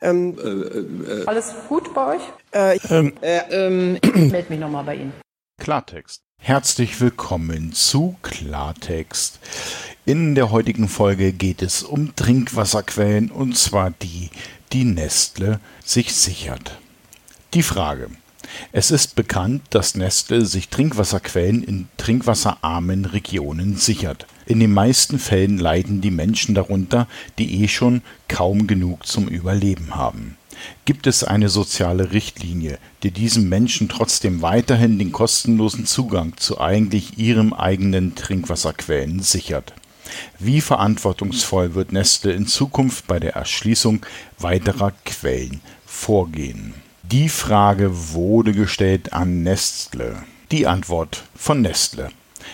Ähm, 0.00 0.36
äh, 0.38 1.24
Alles 1.26 1.54
gut 1.68 1.94
bei 1.94 2.16
euch? 2.16 2.22
Äh, 2.52 2.78
ähm, 2.90 3.14
äh, 3.22 3.38
ähm, 3.50 3.98
ich 4.02 4.30
melde 4.32 4.50
mich 4.50 4.60
nochmal 4.60 4.84
bei 4.84 4.96
Ihnen. 4.96 5.12
Klartext. 5.58 6.20
Herzlich 6.42 7.00
willkommen 7.00 7.72
zu 7.72 8.16
Klartext. 8.22 9.40
In 10.04 10.34
der 10.34 10.50
heutigen 10.50 10.88
Folge 10.88 11.32
geht 11.32 11.62
es 11.62 11.82
um 11.82 12.14
Trinkwasserquellen 12.14 13.30
und 13.30 13.56
zwar 13.56 13.90
die, 13.90 14.30
die 14.72 14.84
Nestle 14.84 15.60
sich 15.84 16.14
sichert. 16.14 16.78
Die 17.54 17.62
Frage. 17.62 18.10
Es 18.72 18.90
ist 18.90 19.16
bekannt, 19.16 19.62
dass 19.70 19.94
Nestle 19.94 20.44
sich 20.46 20.68
Trinkwasserquellen 20.68 21.62
in 21.62 21.88
trinkwasserarmen 21.96 23.04
Regionen 23.04 23.76
sichert. 23.76 24.26
In 24.46 24.60
den 24.60 24.72
meisten 24.72 25.18
Fällen 25.18 25.58
leiden 25.58 26.00
die 26.00 26.10
Menschen 26.10 26.54
darunter, 26.54 27.08
die 27.38 27.62
eh 27.62 27.68
schon 27.68 28.02
kaum 28.28 28.66
genug 28.66 29.06
zum 29.06 29.28
Überleben 29.28 29.94
haben. 29.94 30.36
Gibt 30.84 31.06
es 31.06 31.24
eine 31.24 31.48
soziale 31.48 32.12
Richtlinie, 32.12 32.78
die 33.02 33.10
diesen 33.10 33.48
Menschen 33.48 33.88
trotzdem 33.88 34.42
weiterhin 34.42 34.98
den 34.98 35.12
kostenlosen 35.12 35.86
Zugang 35.86 36.36
zu 36.36 36.60
eigentlich 36.60 37.18
ihrem 37.18 37.52
eigenen 37.52 38.14
Trinkwasserquellen 38.14 39.20
sichert? 39.20 39.74
Wie 40.38 40.60
verantwortungsvoll 40.60 41.74
wird 41.74 41.92
Nestle 41.92 42.32
in 42.32 42.46
Zukunft 42.46 43.06
bei 43.06 43.18
der 43.18 43.34
Erschließung 43.34 44.06
weiterer 44.38 44.92
Quellen 45.04 45.60
vorgehen? 45.84 46.74
Die 47.12 47.28
Frage 47.28 48.14
wurde 48.14 48.50
gestellt 48.50 49.12
an 49.12 49.44
Nestle. 49.44 50.24
Die 50.50 50.66
Antwort 50.66 51.22
von 51.36 51.62
Nestle. 51.62 52.10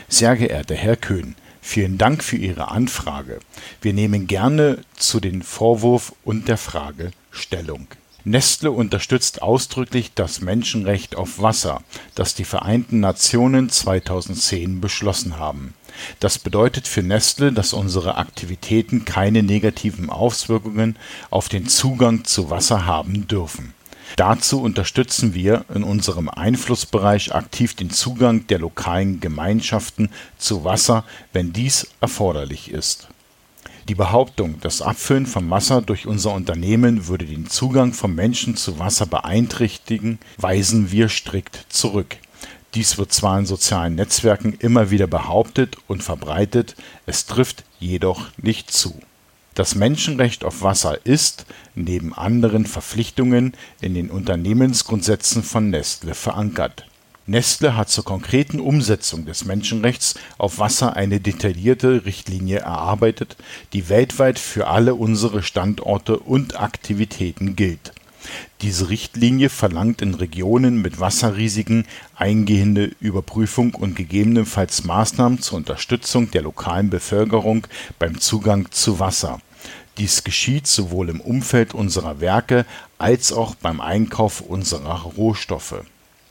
Sehr 0.08 0.36
geehrter 0.36 0.74
Herr 0.74 0.96
Köhn, 0.96 1.36
Vielen 1.62 1.96
Dank 1.96 2.22
für 2.22 2.36
Ihre 2.36 2.68
Anfrage. 2.68 3.38
Wir 3.80 3.94
nehmen 3.94 4.26
gerne 4.26 4.84
zu 4.94 5.20
den 5.20 5.42
Vorwurf 5.42 6.12
und 6.22 6.48
der 6.48 6.58
Frage 6.58 7.12
Stellung. 7.30 7.86
Nestle 8.24 8.72
unterstützt 8.72 9.40
ausdrücklich 9.40 10.12
das 10.14 10.42
Menschenrecht 10.42 11.16
auf 11.16 11.40
Wasser, 11.40 11.82
das 12.14 12.34
die 12.34 12.44
Vereinten 12.44 13.00
Nationen 13.00 13.70
2010 13.70 14.82
beschlossen 14.82 15.38
haben. 15.38 15.72
Das 16.20 16.38
bedeutet 16.38 16.86
für 16.86 17.02
Nestle, 17.02 17.52
dass 17.52 17.72
unsere 17.72 18.18
Aktivitäten 18.18 19.06
keine 19.06 19.42
negativen 19.42 20.10
Auswirkungen 20.10 20.98
auf 21.30 21.48
den 21.48 21.68
Zugang 21.68 22.24
zu 22.24 22.50
Wasser 22.50 22.84
haben 22.84 23.26
dürfen 23.28 23.72
Dazu 24.16 24.60
unterstützen 24.60 25.34
wir 25.34 25.64
in 25.74 25.82
unserem 25.82 26.28
Einflussbereich 26.28 27.34
aktiv 27.34 27.74
den 27.74 27.90
Zugang 27.90 28.46
der 28.46 28.58
lokalen 28.58 29.20
Gemeinschaften 29.20 30.10
zu 30.38 30.64
Wasser, 30.64 31.04
wenn 31.32 31.52
dies 31.52 31.88
erforderlich 32.00 32.70
ist. 32.70 33.08
Die 33.88 33.94
Behauptung, 33.94 34.60
das 34.60 34.80
Abfüllen 34.80 35.26
von 35.26 35.50
Wasser 35.50 35.82
durch 35.82 36.06
unser 36.06 36.32
Unternehmen 36.32 37.08
würde 37.08 37.24
den 37.24 37.48
Zugang 37.48 37.92
von 37.92 38.14
Menschen 38.14 38.56
zu 38.56 38.78
Wasser 38.78 39.06
beeinträchtigen, 39.06 40.18
weisen 40.36 40.92
wir 40.92 41.08
strikt 41.08 41.66
zurück. 41.68 42.16
Dies 42.74 42.96
wird 42.96 43.12
zwar 43.12 43.38
in 43.38 43.46
sozialen 43.46 43.96
Netzwerken 43.96 44.54
immer 44.54 44.90
wieder 44.90 45.06
behauptet 45.06 45.76
und 45.88 46.02
verbreitet, 46.02 46.76
es 47.06 47.26
trifft 47.26 47.64
jedoch 47.80 48.28
nicht 48.36 48.70
zu 48.70 49.00
das 49.54 49.74
Menschenrecht 49.74 50.44
auf 50.44 50.62
Wasser 50.62 51.04
ist, 51.04 51.46
neben 51.74 52.14
anderen 52.14 52.66
Verpflichtungen, 52.66 53.54
in 53.80 53.94
den 53.94 54.10
Unternehmensgrundsätzen 54.10 55.42
von 55.42 55.70
Nestle 55.70 56.14
verankert. 56.14 56.86
Nestle 57.26 57.76
hat 57.76 57.88
zur 57.88 58.04
konkreten 58.04 58.58
Umsetzung 58.58 59.26
des 59.26 59.44
Menschenrechts 59.44 60.16
auf 60.38 60.58
Wasser 60.58 60.96
eine 60.96 61.20
detaillierte 61.20 62.04
Richtlinie 62.04 62.58
erarbeitet, 62.58 63.36
die 63.72 63.88
weltweit 63.88 64.38
für 64.38 64.66
alle 64.66 64.94
unsere 64.96 65.42
Standorte 65.42 66.18
und 66.18 66.58
Aktivitäten 66.58 67.54
gilt 67.54 67.92
diese 68.60 68.88
Richtlinie 68.88 69.48
verlangt 69.48 70.02
in 70.02 70.14
Regionen 70.14 70.80
mit 70.80 71.00
Wasserrisiken 71.00 71.86
eingehende 72.14 72.92
Überprüfung 73.00 73.74
und 73.74 73.96
gegebenenfalls 73.96 74.84
Maßnahmen 74.84 75.40
zur 75.40 75.58
Unterstützung 75.58 76.30
der 76.30 76.42
lokalen 76.42 76.90
Bevölkerung 76.90 77.66
beim 77.98 78.20
Zugang 78.20 78.70
zu 78.70 79.00
Wasser. 79.00 79.40
Dies 79.98 80.24
geschieht 80.24 80.66
sowohl 80.66 81.10
im 81.10 81.20
Umfeld 81.20 81.74
unserer 81.74 82.20
Werke 82.20 82.64
als 82.98 83.32
auch 83.32 83.54
beim 83.54 83.80
Einkauf 83.80 84.40
unserer 84.40 85.02
Rohstoffe. 85.02 85.84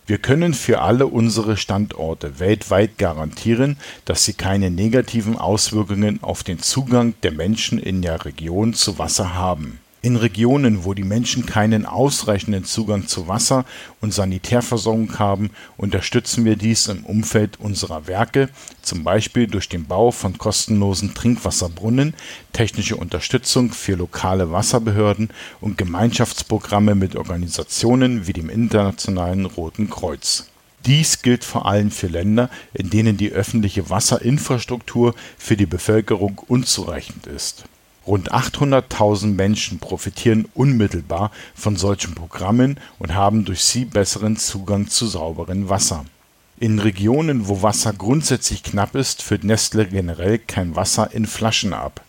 Wir 0.08 0.18
können 0.18 0.54
für 0.54 0.82
alle 0.82 1.08
unsere 1.08 1.58
Standorte 1.58 2.40
weltweit 2.40 2.98
garantieren, 2.98 3.78
dass 4.06 4.26
sie 4.26 4.34
keine 4.34 4.72
negativen 4.72 5.38
Auswirkungen 5.38 6.24
auf 6.24 6.44
den 6.44 6.60
Zugang 6.60 7.14
der 7.24 7.32
Menschen 7.32 7.78
in 7.78 8.02
der 8.02 8.26
Region 8.26 8.74
zu 8.74 8.98
Wasser 8.98 9.36
haben 9.36 9.80
in 10.02 10.16
Regionen, 10.16 10.84
wo 10.84 10.94
die 10.94 11.04
Menschen 11.04 11.46
keinen 11.46 11.86
ausreichenden 11.86 12.66
Zugang 12.66 13.08
zu 13.08 13.28
Wasser 13.28 13.66
und 14.00 14.14
Sanitärversorgung 14.14 15.20
haben, 15.20 15.52
unterstützen 15.78 16.44
wir 16.44 16.56
dies 16.56 16.88
im 16.88 17.06
Umfeld 17.06 17.60
unserer 17.60 18.08
Werke, 18.08 18.50
zum 18.82 19.04
Beispiel 19.04 19.48
durch 19.48 19.70
den 19.70 19.86
Bau 19.86 20.12
von 20.12 20.38
kostenlosen 20.38 21.14
Trinkwasserbrunnen, 21.14 22.16
technische 22.52 22.96
Unterstützung 22.96 23.72
für 23.72 23.96
lokale 23.96 24.52
Wasserbehörden 24.52 25.30
und 25.60 25.78
Gemeinschaftsprogramme 25.78 26.96
mit 26.96 27.16
Organisationen 27.16 28.26
wie 28.26 28.34
dem 28.34 28.50
Internationalen 28.50 29.46
Roten 29.46 29.90
Kreuz. 29.90 30.48
Dies 30.88 31.22
gilt 31.22 31.44
vor 31.44 31.68
allem 31.68 31.92
für 31.92 32.08
Länder, 32.08 32.50
in 32.74 32.90
denen 32.90 33.18
die 33.18 33.32
öffentliche 33.32 33.92
Wasserinfrastruktur 33.92 35.14
für 35.38 35.56
die 35.56 35.68
Bevölkerung 35.68 36.40
unzureichend 36.48 37.28
ist 37.28 37.66
Rund 38.08 38.34
800.000 38.34 39.28
Menschen 39.28 39.78
profitieren 39.78 40.48
unmittelbar 40.56 41.32
von 41.54 41.76
solchen 41.76 42.16
Programmen 42.16 42.80
und 42.98 43.14
haben 43.14 43.46
durch 43.46 43.64
sie 43.64 43.86
besseren 43.86 44.38
Zugang 44.38 44.88
zu 44.88 45.06
sauberem 45.06 45.70
Wasser. 45.70 46.06
In 46.60 46.80
Regionen, 46.80 47.48
wo 47.48 47.62
Wasser 47.62 47.94
grundsätzlich 47.94 48.64
knapp 48.64 48.96
ist, 48.96 49.22
führt 49.22 49.44
Nestle 49.44 49.86
generell 49.86 50.40
kein 50.40 50.76
Wasser 50.76 51.14
in 51.14 51.28
Flaschen 51.28 51.74
ab. 51.74 52.02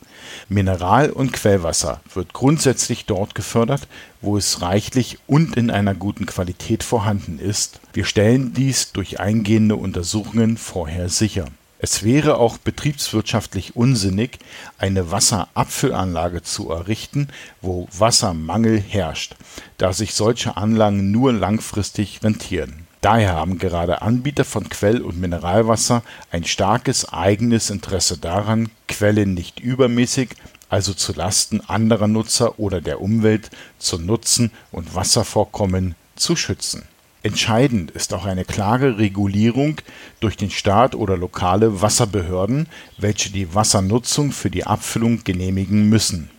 Mineral 0.49 1.11
und 1.11 1.33
Quellwasser 1.33 2.01
wird 2.15 2.33
grundsätzlich 2.33 3.05
dort 3.05 3.35
gefördert, 3.35 3.87
wo 4.23 4.39
es 4.39 4.63
reichlich 4.63 5.19
und 5.27 5.57
in 5.57 5.71
einer 5.71 5.95
guten 5.95 6.25
Qualität 6.25 6.85
vorhanden 6.85 7.39
ist. 7.39 7.81
Wir 7.93 8.07
stellen 8.07 8.55
dies 8.55 8.93
durch 8.93 9.21
eingehende 9.21 9.77
Untersuchungen 9.77 10.57
vorher 10.57 11.11
sicher 11.11 11.47
es 11.85 12.05
wäre 12.05 12.39
auch 12.39 12.59
betriebswirtschaftlich 12.59 13.75
unsinnig, 13.75 14.39
eine 14.79 15.11
Wasserabfüllanlage 15.11 16.43
zu 16.43 16.71
errichten, 16.71 17.27
wo 17.61 17.89
Wassermangel 17.91 18.79
herrscht, 18.79 19.35
da 19.79 19.93
sich 19.93 20.15
solche 20.15 20.57
Anlagen 20.57 21.11
nur 21.11 21.33
langfristig 21.33 22.23
rentieren. 22.23 22.87
Daher 23.01 23.33
haben 23.33 23.59
gerade 23.59 24.01
Anbieter 24.01 24.45
von 24.45 24.69
Quell- 24.69 25.03
und 25.03 25.21
Mineralwasser 25.21 26.05
ein 26.31 26.45
starkes 26.45 27.13
eigenes 27.13 27.69
Interesse 27.69 28.17
daran, 28.17 28.71
Quellen 28.87 29.35
nicht 29.35 29.59
übermäßig, 29.59 30.37
also 30.69 30.95
zu 30.95 31.13
Lasten 31.13 31.63
anderer 31.63 32.07
Nutzer 32.07 32.61
oder 32.61 32.81
der 32.81 33.01
Umwelt, 33.01 33.51
zu 33.79 33.99
nutzen 33.99 34.53
und 34.71 34.95
Wasservorkommen 34.95 35.97
zu 36.15 36.37
schützen 36.37 36.85
Entscheidend 37.25 37.93
ist 37.93 38.13
auch 38.15 38.25
eine 38.25 38.45
klare 38.45 38.99
Regulierung 38.99 39.77
durch 40.19 40.37
den 40.37 40.51
Staat 40.51 40.97
oder 40.97 41.17
lokale 41.17 41.81
Wasserbehörden, 41.81 42.67
welche 42.99 43.31
die 43.31 43.55
Wassernutzung 43.55 44.33
für 44.33 44.51
die 44.51 44.65
Abfüllung 44.65 45.23
genehmigen 45.23 45.89
müssen. 45.89 46.31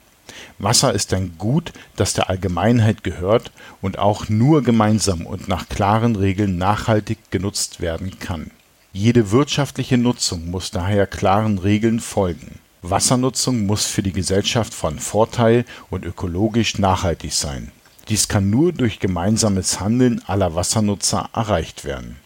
Wasser 0.59 0.93
ist 0.93 1.13
ein 1.13 1.35
Gut, 1.37 1.71
das 1.95 2.13
der 2.13 2.29
Allgemeinheit 2.29 3.01
gehört 3.03 3.53
und 3.81 3.97
auch 3.97 4.27
nur 4.27 4.61
gemeinsam 4.61 5.25
und 5.25 5.47
nach 5.47 5.69
klaren 5.69 6.17
Regeln 6.17 6.57
nachhaltig 6.57 7.31
genutzt 7.31 7.79
werden 7.79 8.19
kann. 8.19 8.51
Jede 8.91 9.31
wirtschaftliche 9.31 9.97
Nutzung 9.97 10.51
muss 10.51 10.69
daher 10.69 11.07
klaren 11.07 11.59
Regeln 11.59 12.01
folgen. 12.01 12.59
Wassernutzung 12.81 13.65
muss 13.65 13.85
für 13.85 14.03
die 14.03 14.11
Gesellschaft 14.11 14.73
von 14.73 14.99
Vorteil 14.99 15.63
und 15.89 16.03
ökologisch 16.03 16.77
nachhaltig 16.77 17.31
sein 17.31 17.71
dies 18.09 18.27
kann 18.27 18.49
nur 18.49 18.73
durch 18.73 18.99
gemeinsames 18.99 19.79
Handeln 19.79 20.21
aller 20.27 20.55
Wassernutzer 20.55 21.29
erreicht 21.33 21.85
werden. 21.85 22.17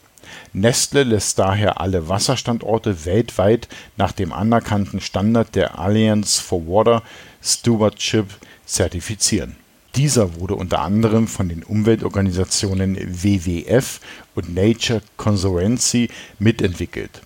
Nestle 0.54 1.04
lässt 1.04 1.38
daher 1.38 1.80
alle 1.80 2.10
Wasserstandorte 2.10 3.06
weltweit 3.06 3.68
nach 3.96 4.12
dem 4.12 4.34
anerkannten 4.34 5.02
Standard 5.02 5.56
der 5.56 5.78
Alliance 5.78 6.42
for 6.42 6.66
Water 6.68 7.04
Stewardship 7.44 8.26
zertifizieren. 8.66 9.56
Dieser 9.96 10.40
wurde 10.40 10.56
unter 10.56 10.80
anderem 10.80 11.28
von 11.28 11.50
den 11.50 11.64
Umweltorganisationen 11.64 12.98
WWF 13.24 14.00
und 14.36 14.54
Nature 14.54 15.02
Conservancy 15.16 16.10
mitentwickelt. 16.40 17.22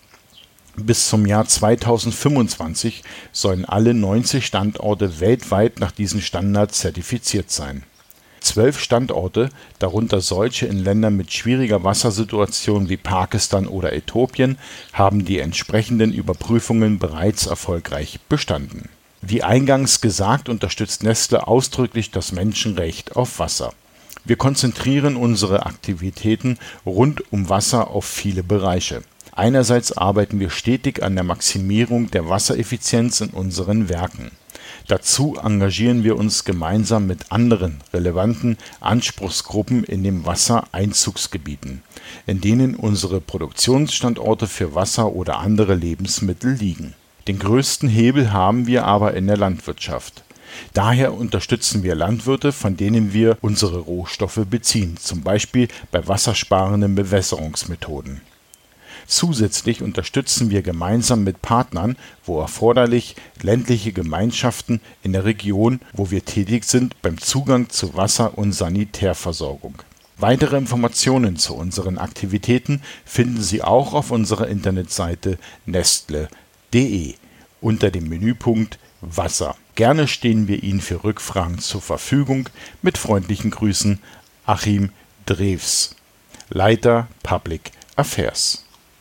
Bis 0.78 1.10
zum 1.10 1.26
Jahr 1.26 1.46
2025 1.46 3.04
sollen 3.34 3.66
alle 3.66 3.94
90 3.94 4.46
Standorte 4.46 5.20
weltweit 5.20 5.80
nach 5.80 5.92
diesem 5.92 6.22
Standard 6.22 6.74
zertifiziert 6.74 7.52
sein 7.52 7.84
Zwölf 8.42 8.80
Standorte, 8.80 9.50
darunter 9.78 10.20
solche 10.20 10.66
in 10.66 10.80
Ländern 10.80 11.16
mit 11.16 11.32
schwieriger 11.32 11.84
Wassersituation 11.84 12.90
wie 12.90 12.98
Pakistan 12.98 13.68
oder 13.68 13.94
Äthiopien, 13.94 14.58
haben 14.94 15.26
die 15.26 15.40
entsprechenden 15.40 16.12
Überprüfungen 16.12 16.98
bereits 16.98 17.46
erfolgreich 17.46 18.20
bestanden 18.28 18.90
Wie 19.22 19.44
eingangs 19.44 20.02
gesagt, 20.02 20.50
unterstützt 20.50 21.04
Nestle 21.04 21.48
ausdrücklich 21.48 22.10
das 22.10 22.32
Menschenrecht 22.32 23.16
auf 23.16 23.38
Wasser. 23.38 23.74
Wir 24.26 24.36
konzentrieren 24.36 25.18
unsere 25.18 25.68
Aktivitäten 25.68 26.58
rund 26.84 27.32
um 27.32 27.48
Wasser 27.48 27.92
auf 27.92 28.06
viele 28.06 28.44
Bereiche. 28.44 29.04
Einerseits 29.34 29.94
arbeiten 29.94 30.40
wir 30.40 30.50
stetig 30.50 31.02
an 31.04 31.16
der 31.16 31.24
Maximierung 31.24 32.12
der 32.12 32.28
Wassereffizienz 32.28 33.22
in 33.22 33.30
unseren 33.30 33.88
Werken. 33.88 34.32
Dazu 34.88 35.38
engagieren 35.42 36.04
wir 36.04 36.18
uns 36.18 36.44
gemeinsam 36.44 37.08
mit 37.08 37.32
anderen 37.32 37.82
relevanten 37.94 38.58
Anspruchsgruppen 38.82 39.86
in 39.86 40.04
den 40.04 40.26
Wassereinzugsgebieten, 40.26 41.82
in 42.28 42.42
denen 42.42 42.76
unsere 42.76 43.22
Produktionsstandorte 43.22 44.48
für 44.48 44.76
Wasser 44.76 45.14
oder 45.14 45.40
andere 45.40 45.76
Lebensmittel 45.76 46.52
liegen. 46.54 46.94
Den 47.28 47.40
größten 47.40 47.88
Hebel 47.88 48.34
haben 48.34 48.68
wir 48.68 48.86
aber 48.86 49.14
in 49.14 49.28
der 49.28 49.38
Landwirtschaft. 49.38 50.24
Daher 50.74 51.14
unterstützen 51.14 51.84
wir 51.84 51.96
Landwirte, 51.96 52.52
von 52.52 52.76
denen 52.76 53.14
wir 53.14 53.38
unsere 53.40 53.80
Rohstoffe 53.80 54.42
beziehen, 54.50 54.98
zum 54.98 55.22
Beispiel 55.22 55.70
bei 55.92 56.06
wassersparenden 56.06 56.96
Bewässerungsmethoden 56.96 58.20
Zusätzlich 59.08 59.82
unterstützen 59.82 60.50
wir 60.50 60.62
gemeinsam 60.62 61.24
mit 61.24 61.42
Partnern, 61.42 61.98
wo 62.26 62.40
erforderlich, 62.40 63.16
ländliche 63.42 63.92
Gemeinschaften 63.92 64.82
in 65.04 65.14
der 65.14 65.26
Region, 65.26 65.80
wo 65.94 66.12
wir 66.12 66.26
tätig 66.26 66.66
sind, 66.66 67.02
beim 67.02 67.18
Zugang 67.18 67.70
zu 67.70 67.96
Wasser 67.96 68.38
und 68.38 68.54
Sanitärversorgung. 68.54 69.76
Weitere 70.18 70.58
Informationen 70.58 71.38
zu 71.38 71.56
unseren 71.56 71.98
Aktivitäten 71.98 72.82
finden 73.06 73.42
Sie 73.42 73.64
auch 73.64 73.94
auf 73.94 74.12
unserer 74.12 74.48
Internetseite 74.48 75.40
nestle.de 75.66 77.16
unter 77.60 77.90
dem 77.90 78.08
Menüpunkt 78.08 78.78
Wasser. 79.02 79.56
Gerne 79.76 80.08
stehen 80.08 80.48
wir 80.48 80.62
Ihnen 80.62 80.82
für 80.82 81.04
Rückfragen 81.04 81.60
zur 81.60 81.82
Verfügung. 81.82 82.50
Mit 82.84 83.00
freundlichen 83.00 83.50
Grüßen 83.50 84.00
Achim 84.46 84.92
Drews, 85.26 85.96
Leiter 86.50 87.08
Public 87.24 87.72
Affairs. 87.96 88.64